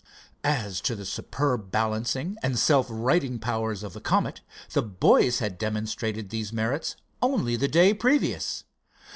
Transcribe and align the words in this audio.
As 0.43 0.81
to 0.81 0.95
the 0.95 1.05
superb 1.05 1.69
balancing 1.69 2.35
and 2.41 2.57
self 2.57 2.87
righting 2.89 3.37
powers 3.37 3.83
of 3.83 3.93
the 3.93 4.01
Comet, 4.01 4.41
the 4.73 4.81
boys 4.81 5.37
had 5.37 5.59
demonstrated 5.59 6.31
these 6.31 6.51
merits 6.51 6.95
only 7.21 7.55
the 7.55 7.67
day 7.67 7.93
previous. 7.93 8.63